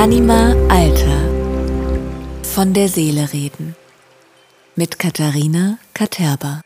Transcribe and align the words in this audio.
Anima 0.00 0.54
Alter. 0.68 1.20
Von 2.44 2.72
der 2.72 2.88
Seele 2.88 3.32
reden. 3.32 3.74
Mit 4.76 5.00
Katharina 5.00 5.78
Katerba. 5.92 6.60